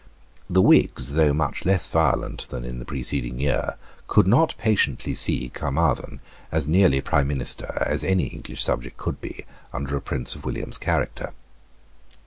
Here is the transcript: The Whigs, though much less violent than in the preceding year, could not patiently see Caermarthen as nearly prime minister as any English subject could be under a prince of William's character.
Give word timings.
The 0.49 0.63
Whigs, 0.63 1.13
though 1.13 1.31
much 1.31 1.63
less 1.63 1.87
violent 1.87 2.47
than 2.49 2.65
in 2.65 2.79
the 2.79 2.85
preceding 2.85 3.39
year, 3.39 3.75
could 4.07 4.25
not 4.25 4.55
patiently 4.57 5.13
see 5.13 5.51
Caermarthen 5.53 6.21
as 6.51 6.67
nearly 6.67 7.01
prime 7.01 7.27
minister 7.27 7.77
as 7.85 8.03
any 8.03 8.25
English 8.29 8.63
subject 8.63 8.97
could 8.97 9.21
be 9.21 9.45
under 9.71 9.95
a 9.95 10.01
prince 10.01 10.33
of 10.33 10.43
William's 10.43 10.79
character. 10.79 11.33